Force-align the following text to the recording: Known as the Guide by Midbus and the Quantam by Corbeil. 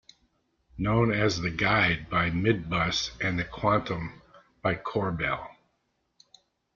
Known 0.79 1.11
as 1.11 1.41
the 1.41 1.51
Guide 1.51 2.09
by 2.09 2.31
Midbus 2.31 3.11
and 3.23 3.37
the 3.37 3.43
Quantam 3.45 4.23
by 4.63 4.73
Corbeil. 4.73 5.47